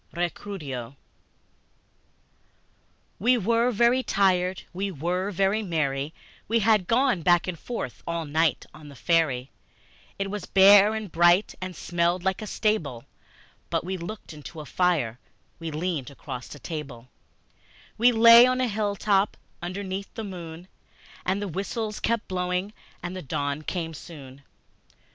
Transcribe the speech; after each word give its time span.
Recuerdo 0.15 0.95
WE 3.19 3.37
WERE 3.37 3.69
very 3.69 4.01
tired, 4.01 4.63
we 4.73 4.89
were 4.89 5.29
very 5.29 5.61
merry 5.61 6.11
We 6.47 6.57
had 6.61 6.87
gone 6.87 7.21
back 7.21 7.47
and 7.47 7.59
forth 7.59 8.01
all 8.07 8.25
night 8.25 8.65
on 8.73 8.89
the 8.89 8.95
ferry. 8.95 9.51
It 10.17 10.31
was 10.31 10.47
bare 10.47 10.95
and 10.95 11.11
bright, 11.11 11.53
and 11.61 11.75
smelled 11.75 12.23
like 12.23 12.41
a 12.41 12.47
stable 12.47 13.05
But 13.69 13.83
we 13.83 13.95
looked 13.95 14.33
into 14.33 14.59
a 14.59 14.65
fire, 14.65 15.19
we 15.59 15.69
leaned 15.69 16.09
across 16.09 16.55
a 16.55 16.59
table, 16.59 17.07
We 17.95 18.11
lay 18.11 18.47
on 18.47 18.59
a 18.59 18.67
hilltop 18.67 19.37
underneath 19.61 20.11
the 20.15 20.23
moon; 20.23 20.67
And 21.27 21.39
the 21.43 21.47
whistles 21.47 21.99
kept 21.99 22.27
blowing, 22.27 22.73
and 23.03 23.15
the 23.15 23.21
dawn 23.21 23.61
came 23.61 23.93
soon. 23.93 24.41